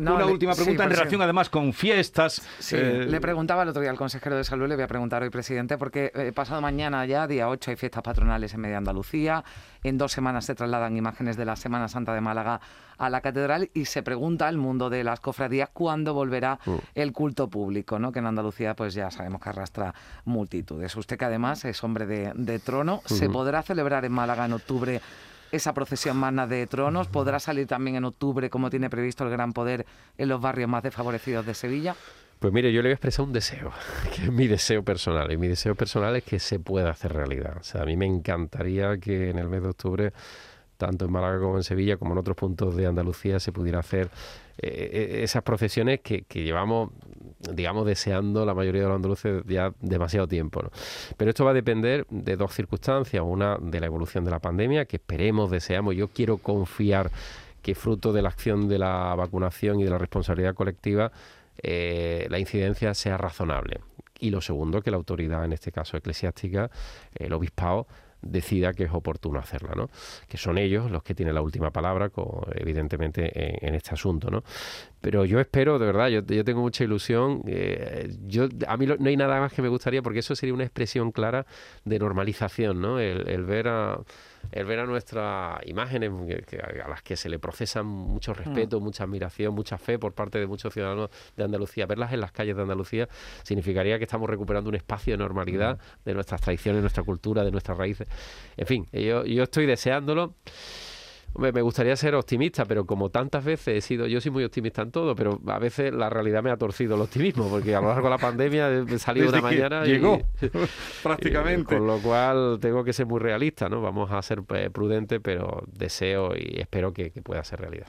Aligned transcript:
Una 0.00 0.26
última 0.26 0.54
pregunta 0.54 0.84
en 0.84 0.90
relación 0.90 1.22
además 1.22 1.50
con 1.50 1.72
fiestas. 1.72 2.42
Sí, 2.58 2.76
eh, 2.76 3.06
le 3.08 3.20
preguntaba 3.20 3.62
el 3.62 3.68
otro 3.68 3.82
día 3.82 3.90
al 3.90 3.96
consejero 3.96 4.36
de 4.36 4.44
salud, 4.44 4.66
le 4.68 4.74
voy 4.74 4.84
a 4.84 4.88
preguntar 4.88 5.22
hoy, 5.22 5.30
presidente, 5.30 5.78
porque 5.78 6.10
eh, 6.14 6.32
pasado 6.34 6.60
mañana 6.60 7.04
ya, 7.06 7.26
día 7.26 7.48
8, 7.48 7.70
hay 7.70 7.76
fiestas 7.76 8.02
patronales 8.02 8.54
en 8.54 8.60
Media 8.60 8.78
Andalucía. 8.78 9.44
En 9.82 9.98
dos 9.98 10.12
semanas 10.12 10.44
se 10.44 10.54
trasladan 10.54 10.96
imágenes 10.96 11.36
de 11.36 11.44
la 11.44 11.56
Semana 11.56 11.88
Santa 11.88 12.14
de 12.14 12.20
Málaga 12.20 12.60
a 12.98 13.08
la 13.08 13.22
catedral 13.22 13.70
y 13.72 13.86
se 13.86 14.02
pregunta 14.02 14.48
el 14.48 14.58
mundo 14.58 14.90
de 14.90 15.02
las 15.04 15.20
cofradías 15.20 15.70
cuándo 15.72 16.12
volverá 16.12 16.58
mm. 16.66 16.74
el 16.94 17.12
culto 17.12 17.48
público, 17.48 17.98
¿no? 17.98 18.12
que 18.12 18.18
en 18.18 18.26
Andalucía 18.26 18.74
pues 18.74 18.92
ya 18.92 19.10
sabemos 19.10 19.40
que 19.40 19.48
arrastra 19.48 19.94
multitudes. 20.26 20.94
Usted 20.96 21.16
que 21.16 21.24
además 21.24 21.64
es 21.64 21.82
hombre 21.82 22.06
de, 22.06 22.58
trono, 22.58 23.00
¿se 23.06 23.30
podrá 23.30 23.62
celebrar 23.62 24.04
en 24.04 24.12
Málaga 24.12 24.44
en 24.44 24.52
octubre 24.52 25.00
esa 25.52 25.74
procesión 25.74 26.16
magna 26.16 26.46
de 26.46 26.66
tronos? 26.66 27.08
¿Podrá 27.08 27.40
salir 27.40 27.66
también 27.66 27.96
en 27.96 28.04
octubre, 28.04 28.50
como 28.50 28.70
tiene 28.70 28.90
previsto 28.90 29.24
el 29.24 29.30
Gran 29.30 29.52
Poder, 29.52 29.86
en 30.18 30.28
los 30.28 30.40
barrios 30.40 30.68
más 30.68 30.82
desfavorecidos 30.82 31.46
de 31.46 31.54
Sevilla? 31.54 31.96
Pues 32.38 32.52
mire, 32.52 32.72
yo 32.72 32.80
le 32.80 32.88
voy 32.88 32.92
a 32.92 32.94
expresar 32.94 33.24
un 33.24 33.32
deseo, 33.32 33.70
que 34.14 34.24
es 34.24 34.32
mi 34.32 34.46
deseo 34.46 34.82
personal. 34.82 35.30
Y 35.30 35.36
mi 35.36 35.48
deseo 35.48 35.74
personal 35.74 36.16
es 36.16 36.24
que 36.24 36.38
se 36.38 36.58
pueda 36.58 36.90
hacer 36.90 37.12
realidad. 37.12 37.56
O 37.60 37.62
sea, 37.62 37.82
a 37.82 37.84
mí 37.84 37.96
me 37.96 38.06
encantaría 38.06 38.98
que 38.98 39.30
en 39.30 39.38
el 39.38 39.48
mes 39.48 39.62
de 39.62 39.68
octubre 39.68 40.12
tanto 40.80 41.04
en 41.04 41.12
Málaga 41.12 41.38
como 41.38 41.58
en 41.58 41.62
Sevilla, 41.62 41.98
como 41.98 42.12
en 42.12 42.18
otros 42.18 42.36
puntos 42.36 42.74
de 42.74 42.86
Andalucía, 42.86 43.38
se 43.38 43.52
pudiera 43.52 43.78
hacer 43.78 44.08
eh, 44.58 44.90
eh, 44.92 45.22
esas 45.22 45.42
procesiones 45.42 46.00
que, 46.00 46.24
llevamos, 46.32 46.90
digamos, 47.40 47.86
deseando 47.86 48.44
la 48.44 48.54
mayoría 48.54 48.82
de 48.82 48.88
los 48.88 48.96
andaluces 48.96 49.42
ya 49.46 49.72
demasiado 49.80 50.28
tiempo. 50.28 50.62
Pero 51.16 51.30
esto 51.30 51.44
va 51.44 51.52
a 51.52 51.54
depender 51.54 52.06
de 52.10 52.36
dos 52.36 52.54
circunstancias. 52.54 53.22
Una, 53.26 53.56
de 53.60 53.80
la 53.80 53.86
evolución 53.86 54.24
de 54.24 54.30
la 54.30 54.38
pandemia, 54.38 54.84
que 54.84 54.96
esperemos, 54.96 55.50
deseamos. 55.50 55.94
Yo 55.96 56.08
quiero 56.08 56.38
confiar 56.38 57.10
que 57.62 57.74
fruto 57.74 58.12
de 58.12 58.22
la 58.22 58.28
acción 58.28 58.68
de 58.68 58.78
la 58.78 59.14
vacunación 59.14 59.80
y 59.80 59.84
de 59.84 59.90
la 59.90 59.98
responsabilidad 59.98 60.54
colectiva, 60.54 61.12
eh, 61.62 62.26
la 62.30 62.38
incidencia 62.38 62.94
sea 62.94 63.16
razonable. 63.16 63.80
Y 64.18 64.30
lo 64.30 64.40
segundo, 64.40 64.82
que 64.82 64.90
la 64.90 64.96
autoridad, 64.98 65.44
en 65.44 65.52
este 65.52 65.72
caso 65.72 65.96
eclesiástica, 65.96 66.70
el 67.14 67.32
obispado, 67.32 67.86
decida 68.22 68.72
que 68.72 68.84
es 68.84 68.90
oportuno 68.92 69.38
hacerla, 69.38 69.72
¿no? 69.74 69.90
Que 70.28 70.36
son 70.36 70.58
ellos 70.58 70.90
los 70.90 71.02
que 71.02 71.14
tienen 71.14 71.34
la 71.34 71.42
última 71.42 71.70
palabra, 71.70 72.10
evidentemente, 72.54 73.66
en, 73.66 73.74
este 73.74 73.94
asunto, 73.94 74.30
¿no? 74.30 74.42
Pero 75.00 75.24
yo 75.24 75.40
espero, 75.40 75.78
de 75.78 75.86
verdad, 75.86 76.08
yo, 76.08 76.22
yo 76.22 76.44
tengo 76.44 76.60
mucha 76.60 76.84
ilusión. 76.84 77.42
Eh, 77.46 78.14
yo 78.26 78.48
A 78.66 78.76
mí 78.76 78.86
no 78.86 79.08
hay 79.08 79.16
nada 79.16 79.40
más 79.40 79.52
que 79.52 79.62
me 79.62 79.68
gustaría, 79.68 80.02
porque 80.02 80.18
eso 80.18 80.34
sería 80.34 80.54
una 80.54 80.64
expresión 80.64 81.12
clara 81.12 81.46
de 81.84 81.98
normalización, 81.98 82.80
¿no? 82.80 82.98
el 82.98 83.44
ver 83.44 83.68
a 83.68 84.00
el 84.52 84.64
ver 84.64 84.80
a 84.80 84.86
nuestras 84.86 85.60
imágenes 85.66 86.10
a 86.84 86.88
las 86.88 87.02
que 87.02 87.16
se 87.16 87.28
le 87.28 87.38
procesan 87.38 87.86
mucho 87.86 88.34
respeto, 88.34 88.80
mm. 88.80 88.84
mucha 88.84 89.04
admiración, 89.04 89.54
mucha 89.54 89.78
fe 89.78 89.98
por 89.98 90.12
parte 90.12 90.38
de 90.38 90.46
muchos 90.46 90.72
ciudadanos 90.72 91.10
de 91.36 91.44
Andalucía, 91.44 91.86
verlas 91.86 92.12
en 92.12 92.20
las 92.20 92.32
calles 92.32 92.56
de 92.56 92.62
Andalucía 92.62 93.08
significaría 93.44 93.98
que 93.98 94.04
estamos 94.04 94.28
recuperando 94.28 94.68
un 94.68 94.76
espacio 94.76 95.14
de 95.14 95.18
normalidad 95.18 95.76
mm. 95.76 96.04
de 96.04 96.14
nuestras 96.14 96.40
tradiciones, 96.40 96.80
nuestra 96.80 97.02
cultura, 97.02 97.44
de 97.44 97.50
nuestras 97.50 97.78
raíces. 97.78 98.08
En 98.56 98.66
fin, 98.66 98.86
yo, 98.92 99.24
yo 99.24 99.42
estoy 99.44 99.66
deseándolo 99.66 100.34
me 101.38 101.62
gustaría 101.62 101.94
ser 101.96 102.14
optimista, 102.14 102.64
pero 102.64 102.84
como 102.84 103.10
tantas 103.10 103.44
veces 103.44 103.76
he 103.76 103.80
sido, 103.80 104.06
yo 104.06 104.20
soy 104.20 104.30
muy 104.30 104.44
optimista 104.44 104.82
en 104.82 104.90
todo, 104.90 105.14
pero 105.14 105.40
a 105.46 105.58
veces 105.58 105.92
la 105.92 106.10
realidad 106.10 106.42
me 106.42 106.50
ha 106.50 106.56
torcido 106.56 106.96
el 106.96 107.02
optimismo, 107.02 107.48
porque 107.48 107.74
a 107.74 107.80
lo 107.80 107.88
largo 107.88 108.04
de 108.04 108.10
la 108.10 108.18
pandemia 108.18 108.68
he 108.70 108.98
salido 108.98 109.28
una 109.28 109.40
mañana 109.40 109.86
y 109.86 109.90
llegó 109.90 110.20
prácticamente. 111.02 111.76
con 111.76 111.86
lo 111.86 111.98
cual 111.98 112.58
tengo 112.60 112.82
que 112.84 112.92
ser 112.92 113.06
muy 113.06 113.20
realista, 113.20 113.68
¿no? 113.68 113.80
Vamos 113.80 114.10
a 114.10 114.20
ser 114.22 114.42
eh, 114.54 114.70
prudentes, 114.70 115.20
pero 115.22 115.62
deseo 115.66 116.34
y 116.36 116.60
espero 116.60 116.92
que 116.92 117.10
pueda 117.22 117.44
ser 117.44 117.60
realidad. 117.60 117.86